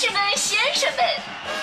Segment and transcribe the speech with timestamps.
[0.00, 1.04] 士们、先生们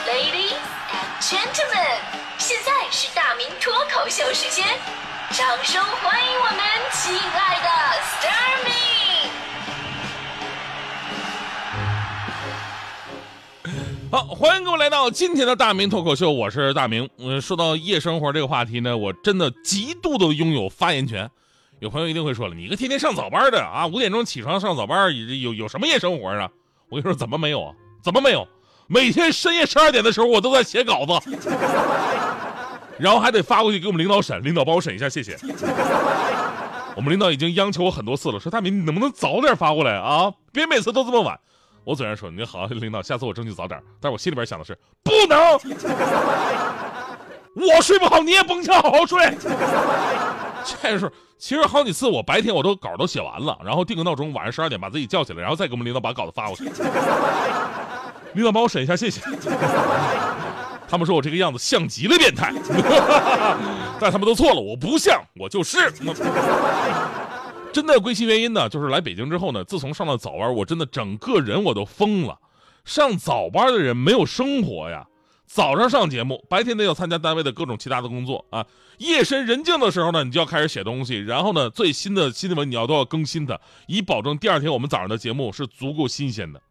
[0.06, 0.60] ，Ladies
[0.92, 2.02] and Gentlemen，
[2.38, 4.68] 现在是大明脱口秀时间，
[5.32, 6.60] 掌声欢迎我们
[6.92, 7.70] 亲爱的
[8.02, 8.74] s t a r m y
[14.12, 17.10] 好，欢迎各位来到今天的大明脱口秀，我是大明。
[17.20, 21.32] 嗯，说到夜生活这个话题呢，我真的极度的拥有发言权。
[21.80, 25.10] 有朋友一定会说了，你个天天上早班的啊，五点钟起床上早班，
[25.40, 26.50] 有有什么夜生活啊？
[26.90, 27.74] 我跟你说，怎么没有啊？
[28.06, 28.48] 怎么没有？
[28.86, 31.14] 每天深夜十二点的时候，我都在写稿子，
[33.00, 35.36] 然后还得发过去给我们领导审，领导帮我审一下，谢谢。
[36.96, 40.32] 我们领导已经央求我很多次了，说大明，你能不能早点发过来啊？
[40.54, 41.36] 别每次都这么晚。
[41.84, 43.82] 我嘴上说你好，领导，下次我争取早点。
[44.00, 45.54] 但是我心里边想的是，不能，
[47.56, 49.36] 我睡不好，你也甭想好好睡。
[50.64, 56.70] 这是其实好几次，我白天我都稿都写完了，然后定个闹钟，晚上十二点把自己叫起来，然后再给我们领导把稿子发过去。
[58.36, 59.22] 领导帮我审一下，谢谢。
[60.88, 62.54] 他们说我这个样子像极了变态，
[64.00, 65.92] 但他们都错了，我不像，我就是。
[67.74, 72.38] 真的归其原因呢，就是来北京之后呢，自从上了早班，我真的整个人我都疯了。
[72.86, 75.08] 上早班的人没有生活呀。
[75.48, 78.66] 早上上节目，白天呢要参加单位的各种其他的工作啊。
[78.98, 86.62] 夜深人静的时候呢，你就要开始写东西，然后呢，最新的新闻你要都要更新的，以保证第二天我们早上的节目是足够新鲜的。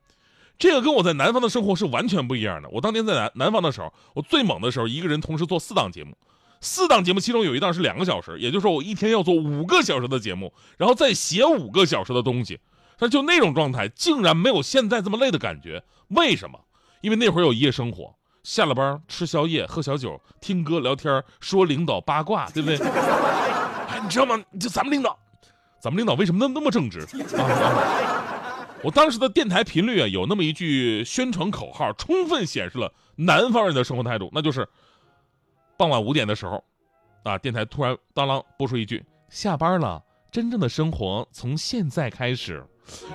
[0.59, 2.69] 这个跟我在南方的生活是完全不一样的。
[2.71, 6.17] 我当年在南南方的时候，我最猛的时候，一个人同时做四档节目，
[6.61, 12.61] 四档节目其中有一档是两个小时，也就是说我一天要做五个小时的节目，然后再写五个小时的东西。
[12.97, 15.83] 但就那种状态，竟然没有现在这么累的感觉。
[16.09, 16.59] 为什么？
[17.01, 18.15] 因为那会儿有夜生活。
[18.45, 22.77] 下了班吃宵夜、喝小酒、听歌、聊天、说领导八卦，对不对？
[23.89, 24.41] 哎，你知道吗？
[24.61, 25.19] 就咱们领导，
[25.81, 27.01] 咱们领导为什么那那么正直？
[27.37, 28.34] 啊，
[28.85, 34.69] 我当时的电台频率啊，有那么一句宣传口号，充分显示了南方人的生活态度，那就是
[35.79, 36.63] 傍晚五点的时候，
[37.23, 42.63] 啊，电台突然当啷播出一句：“下班了，真正的生活从现在开始。”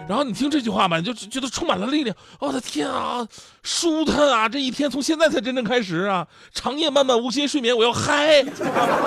[0.07, 2.15] 然后你听这句话吧，你就觉得充满了力量。
[2.39, 3.27] 我的天啊，
[3.63, 4.49] 舒坦啊！
[4.49, 6.27] 这一天从现在才真正开始啊！
[6.53, 8.43] 长夜漫漫无心睡眠，我要嗨。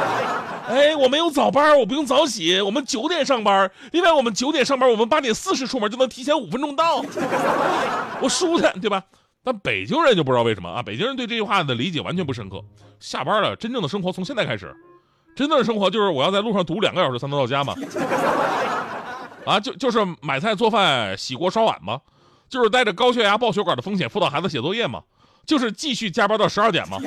[0.68, 3.70] 哎，我没有早班，我不用早起，我们九点上班。
[3.90, 7.04] 另外，我们九点上班，我们八点四十出门就能提前五分钟到。
[8.22, 9.02] 我舒坦，对吧？
[9.44, 10.80] 但北京人就不知道为什么啊？
[10.82, 12.62] 北京人对这句话的理解完全不深刻。
[13.00, 14.72] 下班了，真正的生活从现在开始。
[15.34, 17.74] 真正的生活就是我要在路上堵两个小时才能到家嘛。
[19.44, 22.00] 啊，就就是买菜做饭、洗锅刷碗吗？
[22.48, 25.02] 就是带着高血压、爆血管的风险辅导孩子写作业吗？
[25.44, 26.98] 就是继续加班到十二点吗？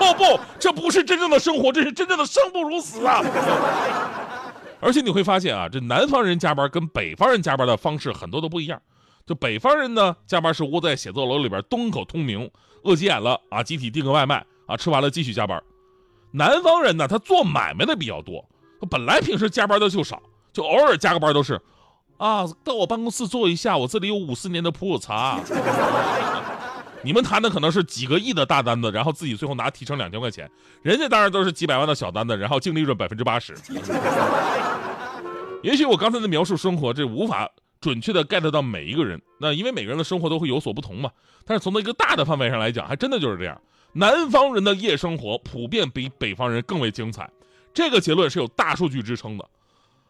[0.00, 3.22] 哦不，这不是真正的生活，这是真正的生不如死啊！
[4.80, 8.80] 而且你会发现啊，这南方人加班跟北方人加班的方式很多都不一样。
[9.26, 12.50] 就北方人呢，加班是窝在写字楼里边东口通明，
[12.82, 15.62] 饿急眼了啊，集体订个外卖啊，吃完了继续加班。
[16.30, 18.44] 南方人呢，他做买卖的比较多，
[18.90, 20.22] 本来平时加班的就少。
[20.52, 21.60] 就偶尔加个班都是，
[22.16, 25.40] 啊，到我办公室坐一下，我这里有五十年的普洱茶。
[27.04, 30.50] 你们谈的可能是几个亿的大单子，然后自己最后拿提成两千块钱，
[30.82, 33.54] 人家当然都是几百万的小单子，然后净利润百分之八十。
[35.62, 37.48] 也许我刚才的描述生活，这无法
[37.80, 41.08] 准确的 get 到每一个人，那因为每个人的生活都会有所不同嘛。
[41.44, 43.60] 但是从那个大的范围上来讲，还真的就是这样。
[43.92, 47.30] 南方人的夜生活普遍比北方人更为精彩，
[47.72, 49.48] 这个结论是有大数据支撑的。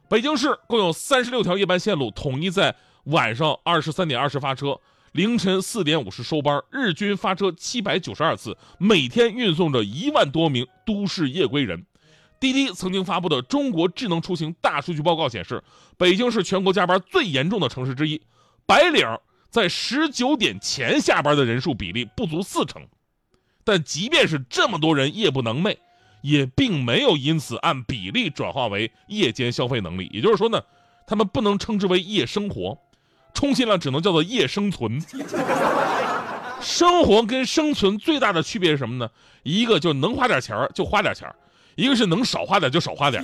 [0.08, 2.74] 北京市共有三十六条夜班线路，统一在
[3.04, 4.80] 晚上二十三点二十发车，
[5.12, 11.84] 凌晨四点五十收班，日均发车七百九十二次，每天运送着一万多名都市夜归人。
[12.41, 15.62] 滴滴曾经发布的《中国智能出行大数据报告》显示，
[15.98, 18.22] 北京是全国加班最严重的城市之一，
[18.64, 19.06] 白领
[19.50, 22.80] 在十九点前下班的人数比例不足四成。
[23.62, 25.76] 但即便是这么多人夜不能寐。
[26.20, 30.60] 也并没有因此按比例转化为夜间消费能力，也就是说呢，
[31.06, 32.78] 他们不能称之为夜生活，
[33.34, 35.00] 充其量只能叫做夜生存。
[36.60, 39.08] 生活跟生存最大的区别是什么呢？
[39.44, 41.32] 一个就能花点钱就花点钱
[41.76, 43.22] 一个是能少花点就少花点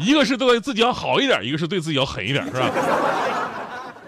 [0.00, 2.70] 一个是对自己要好一点，一个是对自己要狠一点，是吧？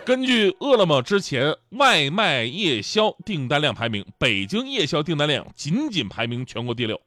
[0.05, 7.01] 根据饿了么之前外卖夜宵订单量排名，北京夜宵订单量仅仅排名全国第六。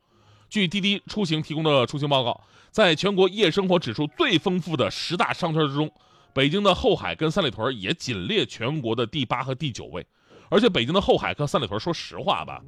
[0.52, 5.90] 据滴滴出行提供的出行报告，在全国夜生活指数最丰富的十大商圈之中，
[6.34, 10.06] 北京的后海跟三里屯也仅列全国的第八和第九位。
[10.50, 12.62] 而且北京的后海和三里屯，说实话吧，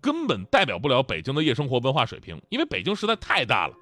[0.00, 3.74] 根本代表不了北京的夜生活文化水平，因为北京实在太大了，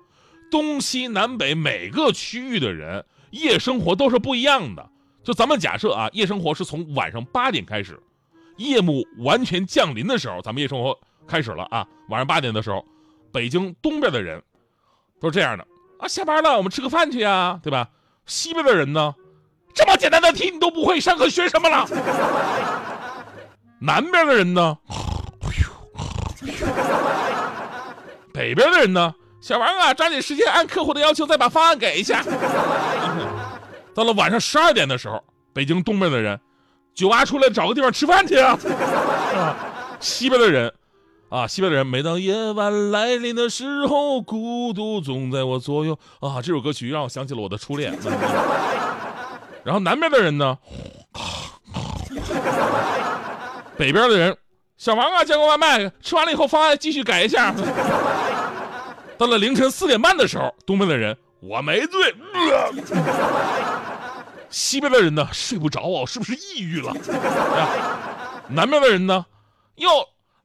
[0.51, 4.89] 东西南北每个区域的人夜生活都是不一样的。
[5.23, 8.01] 就咱们假设啊，夜生活是从晚上八点开始，
[8.57, 11.87] 夜幕完全降临的时候，咱们夜生活开始了啊！
[12.09, 12.83] 晚上八点的时候，
[13.33, 14.43] 北京东边的人
[15.21, 15.67] 都是这样的
[15.99, 17.89] 啊，下班了，我们吃个饭去呀，对吧？
[18.27, 19.15] 西边的人呢，
[19.75, 21.87] 这么简单的题你都不会，上课学什么了？
[23.81, 24.77] 南边的人呢，
[28.33, 32.25] 北边的人呢，小王啊，抓紧时间按客户的要求再把方案给一下。
[33.95, 35.23] 到了晚上十二点的时候，
[35.53, 36.39] 北京东边的人，
[36.95, 38.59] 酒吧出来找个地方吃饭去啊。
[40.01, 40.73] 西边的人，
[41.29, 46.41] 啊，西边的人，每当夜晚来临的时候，孤独总在我左右啊。
[46.41, 47.99] 这首歌曲让我想起了我的初恋。
[49.65, 50.57] 然后南边的人呢，
[53.77, 54.37] 北边的人，
[54.77, 57.53] 小王啊，叫个外卖，吃完了以后方案继续改一下。
[59.19, 62.15] 到了凌晨四点半的时候，东边的人，我没醉。
[64.49, 66.95] 西边的人呢，睡不着啊，我是不是抑郁了？
[68.49, 69.27] 南边的人呢，
[69.75, 69.89] 哟，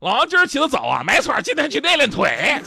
[0.01, 2.59] 老王今儿起得早啊，没错，今天去练练腿。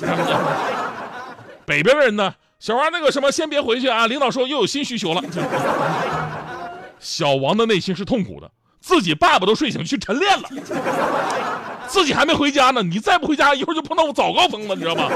[1.66, 5.22] 北边的人呢，小王那个什么，先别回去啊，领导说又有新需求了。
[7.00, 8.48] 小王的内心是痛苦的，
[8.80, 10.48] 自己爸爸都睡醒去晨练了，
[11.88, 12.84] 自己还没回家呢。
[12.84, 15.10] 你再不回家，一会儿就碰到我早高峰了，你知道吗？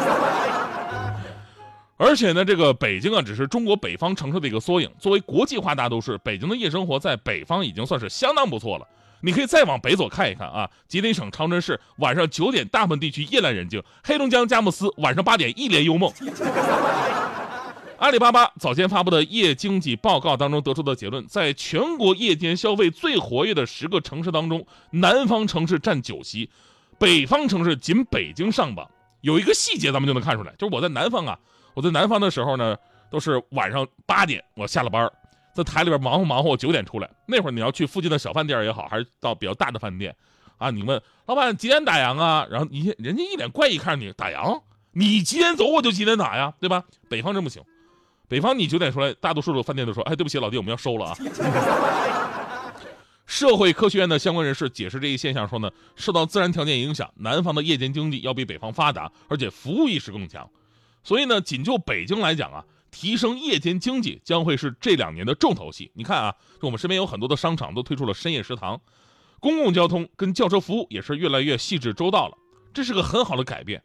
[1.99, 4.91] 而且呢，这个北京啊，只是中国北方城市的一个缩影。
[4.99, 8.85] 作为国际化大都市，北京的夜生活在北方已经算是相当不错了。
[9.21, 16.13] 你可以再往北走看一看啊，吉林省长春市晚上九点，大部分地区夜阑人静；黑龙江佳木斯晚上八点一帘幽梦。
[17.99, 26.49] 阿里巴巴早间发布的夜经济报告当中得出的结论，在全国夜间消费最活跃的十个城市当中，南方城市占九席，
[26.97, 28.89] 北方城市仅北京上榜。
[29.21, 31.37] 有一个细节咱们就能看出来，就是我在南方啊。
[31.75, 32.77] 我在南方的时候呢，
[33.11, 35.11] 都是晚上八点，我下了班，
[35.59, 37.11] 在台里边忙活忙活，九点出来。
[37.27, 40.15] 那会儿你要去附近的小饭店也好，还是到比较大的饭店，
[40.57, 42.47] 啊，你问老板几点打烊啊？
[42.49, 44.63] 然后你人家一脸怪异看着你，打烊？
[44.93, 46.85] 你几点走我就几点打呀，对吧？
[47.09, 47.61] 北方真不行，
[48.29, 51.17] 北方你九点出来，大多数的饭店都说，哎，对不起老弟，我们要收了啊。
[53.27, 60.49] 社会科学院的相关人士解释这一现象说呢，受到自然条件影响，南方的夜间经济要比北方发达，而且服务意识更强。
[61.03, 65.91] 所以呢，仅就北京来讲啊，提升夜间经济将会是这两年的重头戏。
[65.95, 68.81] 你看啊，就我们身边有很多的商场都推出了深夜食堂，
[69.41, 72.37] 公共交通跟轿车服务也是越来越细致周到了，
[72.73, 73.83] 这是个很好的改变。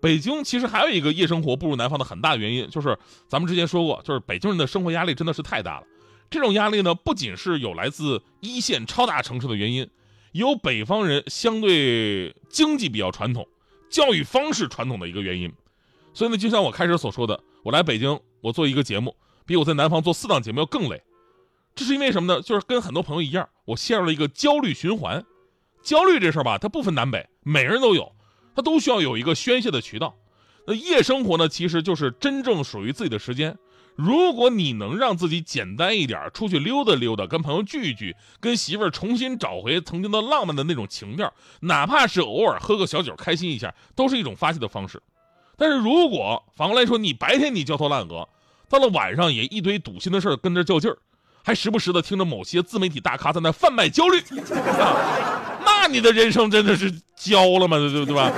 [0.00, 2.98] 北京其实还有一个夜生活不如南方的很大原因，就是
[3.28, 5.86] 咱们之前说过，就是北京人的生活压力真的是太大了。
[6.28, 9.88] 这种压力呢，不仅是有来自一线超大城市的原因，
[10.32, 13.46] 有北方人相对经济比较传统、
[13.90, 15.52] 教育方式传统的一个原因。
[16.14, 19.16] 所以呢，就像我开始所说的，我来北京，我做一个节目，
[19.46, 21.00] 比我在南方做四档节目要更累。
[21.76, 22.42] 这是因为什么呢？
[22.42, 25.24] 就是跟很多朋友一样，我陷入了一个焦虑循环。
[25.80, 28.12] 焦虑这事儿吧，它不分南北，每个人都有，
[28.56, 30.16] 它都需要有一个宣泄的渠道。
[30.66, 33.56] 那夜生活呢，其实就是真正属于自己的时间。
[33.94, 45.00] 如果你能让自己简单一点，出去溜达溜达，跟朋友聚一聚，跟媳妇儿重新找回曾经的浪漫的那种情调，哪怕是偶尔喝个小酒，开心一下，都是一种发泄的方式。
[45.62, 48.28] 但是如果反过来说，你白天你焦头烂额，
[48.68, 50.98] 到了晚上也一堆堵心的事儿跟着较劲儿，
[51.44, 54.20] 还时不时的听着某些自媒体大咖在那贩卖焦虑，
[55.64, 57.78] 那你的人生真的是焦了吗？
[57.78, 58.32] 对对吧？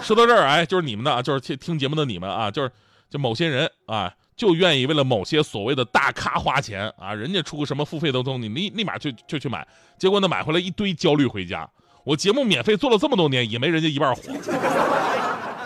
[0.00, 2.70] 说到这儿，哎，就是你们的啊，就是听听节目的你们啊，就是
[3.10, 9.66] 就某些人啊，就愿意为了某些所谓的大咖花钱啊，人家出个什么付费的东西，你立立马就就去买，
[9.98, 11.68] 结果呢买回来一堆焦虑回家。
[12.04, 14.22] 我节目免费做了这么多年，也没人家一半火。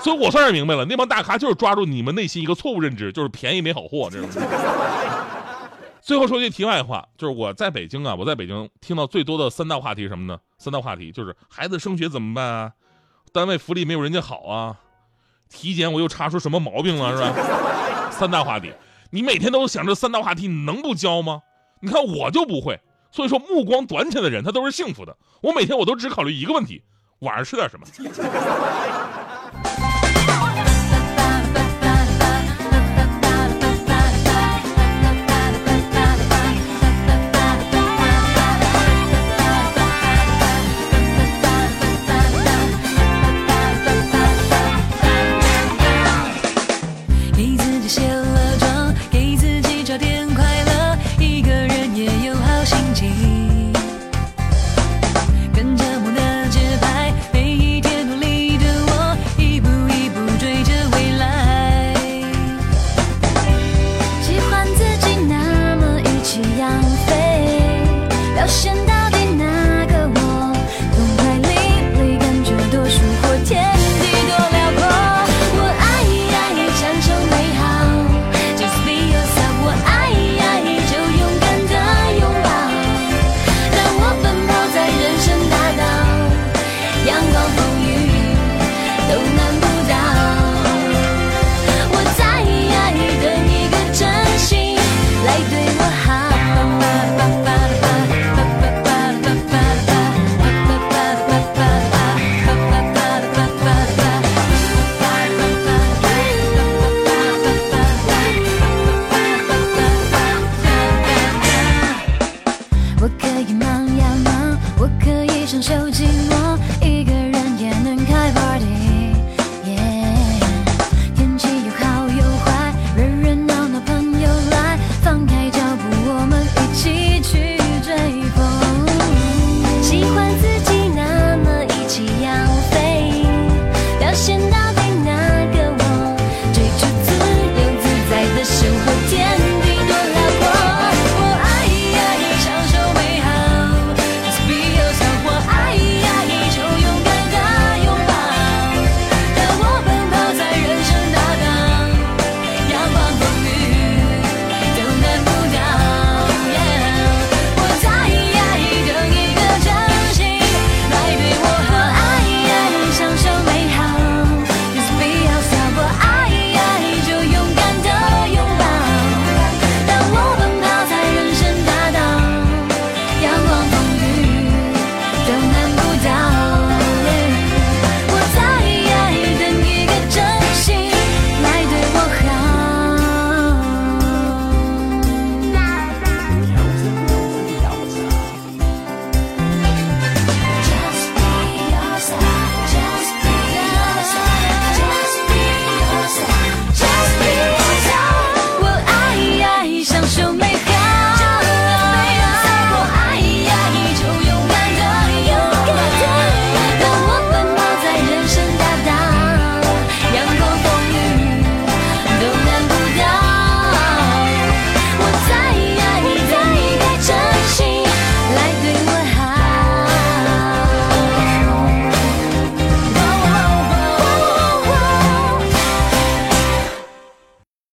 [0.00, 4.28] 所以我算是明白了，那帮大咖就是抓住你们内心一个错误认知，就是便宜没好货 这种。
[6.00, 10.38] 最后说句题外话，就是我在北京啊，我在北京听到最多的三大话题什么呢？
[10.56, 12.72] 三大话题就是孩子升学怎么办啊？
[13.32, 14.76] 单位福利没有人家好啊？
[15.50, 18.08] 体检我又查出什么毛病了是吧？
[18.10, 18.72] 三大话题，
[19.10, 21.42] 你每天都想着三大话题，你能不焦吗？
[21.80, 22.80] 你看我就不会。
[23.10, 25.16] 所以说，目光短浅的人他都是幸福的。
[25.42, 26.82] 我每天我都只考虑一个问题：
[27.20, 27.86] 晚上吃点什么。